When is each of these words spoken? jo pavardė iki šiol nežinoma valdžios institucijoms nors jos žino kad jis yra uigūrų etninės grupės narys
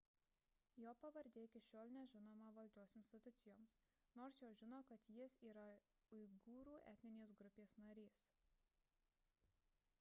jo 0.83 0.91
pavardė 1.01 1.41
iki 1.47 1.59
šiol 1.65 1.91
nežinoma 1.97 2.53
valdžios 2.59 2.95
institucijoms 3.01 3.75
nors 4.21 4.41
jos 4.45 4.57
žino 4.63 4.79
kad 4.93 5.07
jis 5.17 5.37
yra 5.51 5.65
uigūrų 6.21 6.77
etninės 6.95 7.35
grupės 7.43 7.75
narys 7.87 8.21